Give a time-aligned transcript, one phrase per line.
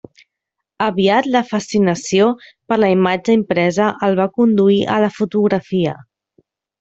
[0.85, 2.29] Aviat la fascinació
[2.73, 5.95] per la imatge impresa el va conduir a la fotografia.